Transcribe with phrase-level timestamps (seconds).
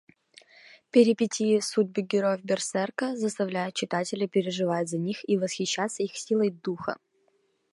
[0.89, 6.97] Перипетии судьбы героев Берсерка заставляют читателя переживать за них и восхищаться их силой духа.